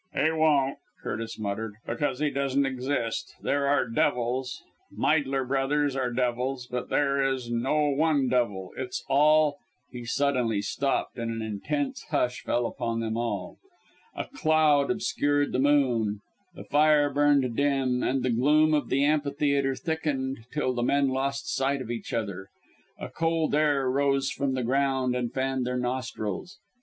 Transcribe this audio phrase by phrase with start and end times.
[0.15, 3.35] "He won't!" Curtis muttered, "because he doesn't exist.
[3.39, 8.71] There are devils Meidler Brothers were devils but there is no one devil!
[8.75, 9.59] It's all"
[9.93, 13.59] He suddenly stopped and an intense hush fell upon them all.
[14.15, 16.21] A cloud obscured the moon,
[16.55, 21.47] the fire burned dim, and the gloom of the amphitheatre thickened till the men lost
[21.53, 22.47] sight of each other.
[22.97, 26.57] A cold air then rose from the ground and fanned their nostrils.